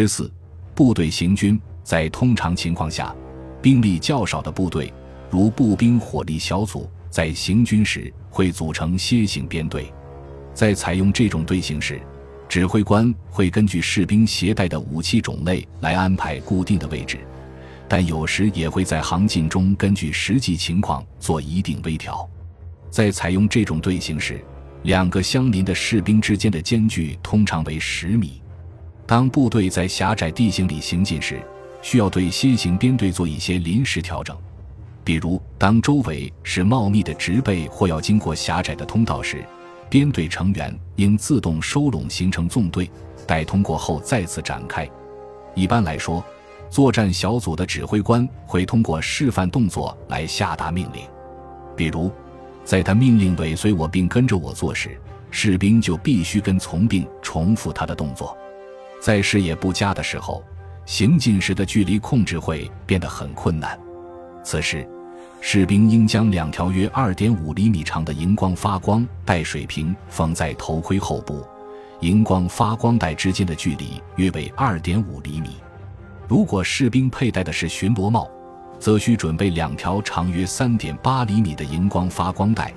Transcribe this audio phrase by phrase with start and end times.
[0.00, 0.32] 十四，
[0.76, 3.12] 部队行军在通常情况下，
[3.60, 4.94] 兵力较少的部队，
[5.28, 9.92] 如步兵火力小组，在行军时会组成楔形编队。
[10.54, 12.00] 在采用这种队形时，
[12.48, 17.18] 指挥官会根据士兵携带的武器种类来安排固定的位置，
[17.88, 22.24] 但有时也会在行进中根据实际情况做一定微调。
[22.88, 24.40] 在采用这种队形时，
[24.84, 28.40] 两个相邻的士兵之间的间距通常为十米。
[29.08, 31.40] 当部队在狭窄地形里行进时，
[31.80, 34.36] 需要对楔形编队做一些临时调整。
[35.02, 39.42] 比如，当周围是茂密的植被或要经过狭窄的通道时，
[39.88, 42.90] 编队成员应自动收拢形成纵队，
[43.26, 44.86] 待通过后再次展开。
[45.54, 46.22] 一般来说，
[46.68, 51.02] 作战小组的指挥官会通过示范动作来下达命令，
[51.74, 52.12] 比如。
[52.62, 55.00] 在他命令尾随我并跟着我做时，
[55.30, 58.36] 士兵就必须跟从并重复他的动作。
[59.00, 60.42] 在视野不佳的时候，
[60.84, 63.78] 行进时的距离控制会变得很困难。
[64.42, 64.86] 此时，
[65.40, 71.46] 士兵应将两条约二点五厘米长的荧光发光带水平缝在头盔后部，
[72.00, 75.50] 荧光发光带之间的距离约为二点五厘米。
[76.26, 78.28] 如果士兵佩戴的是巡逻帽，
[78.80, 82.72] 则需准备两条长约三点八厘米的荧光发光带，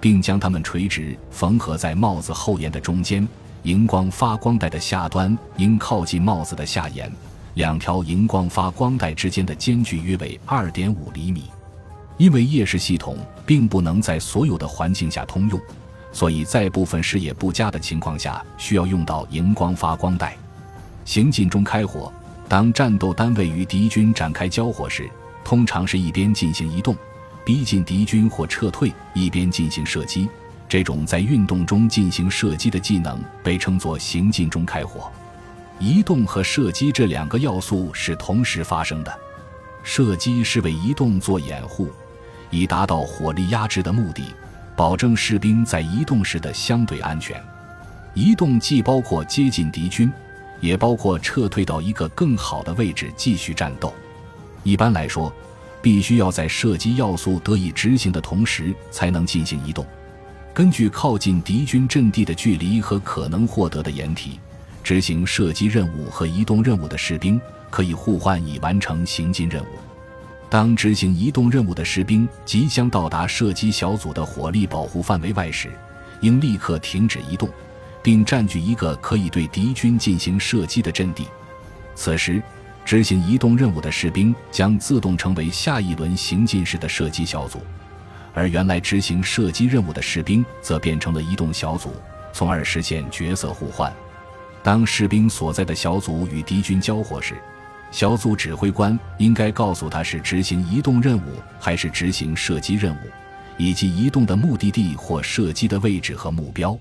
[0.00, 3.26] 并将它们垂直缝合在帽子后沿的中间。
[3.62, 7.10] 荧光发光带的下端应靠近帽子的下沿。
[7.54, 11.44] 两条荧光发光带之间的间距约为二点五厘米。
[12.16, 15.60] 因为夜视系统并不能在所有的环境下通用，
[16.12, 20.36] 所以在部分视野不佳的情况下需要用到荧光发光带。
[21.04, 22.12] 行进中开火，
[22.48, 25.08] 当战斗单位与敌军展开交火时。
[25.44, 26.94] 通常是一边进行移动，
[27.44, 30.28] 逼近敌军或撤退，一边进行射击。
[30.68, 35.10] 这种在运动中进行射击的技能被称作行进中开火。
[35.78, 39.18] 移动和射击这两个要素是同时发生的。
[39.82, 41.88] 射击是为移动做掩护，
[42.50, 44.34] 以达到火力压制的目的，
[44.76, 47.42] 保证士兵在移动时的相对安全。
[48.12, 50.12] 移动既包括接近敌军，
[50.60, 53.94] 也包括撤退到一个更好的位置继续战斗。
[54.64, 55.32] 一般来说，
[55.80, 59.86] 必须要在射击要素得以执行的同时才能进行移动。
[60.58, 64.40] 根据靠近敌军阵地的距离和可能获得的掩体，
[64.82, 69.68] 执行射击任务和移动任务的士兵可以互换以完成行进任务。
[70.50, 75.70] 当执行移动任务的士兵即将到达射击小组的火力保护范围外时，
[76.22, 77.48] 应立刻停止移动，
[78.02, 81.28] 并占据一个可以对敌军进行射击的阵地。
[81.94, 82.42] 此时。
[82.84, 87.60] 执行移动任务的士兵将自动成为下一轮行进时的射击小组，
[88.34, 91.92] 而原来执行射击任务的士兵则变成了移动小组，
[92.32, 93.92] 从而实现角色互换。
[94.62, 97.34] 当士兵所在的小组与敌军交火时，
[97.90, 103.08] 小组指挥官应该告诉他是执行移动任务还是执行射击任务，
[103.56, 106.78] 以及移动的目的地或射击的位置和目标。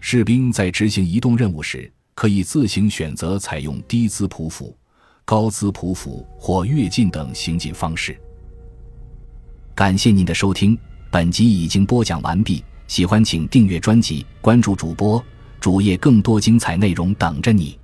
[0.00, 4.76] 士兵在执行移动任务时，可以自行选择采用低姿匍匐。
[5.24, 8.20] 高姿匍匐或跃进等行进方式。
[9.76, 10.78] 感谢您的收听，
[11.10, 12.62] 本集已经播讲完毕。
[12.86, 15.20] 喜欢请订阅专辑，关注主播
[15.58, 17.76] 主页，更多精彩内容等着你。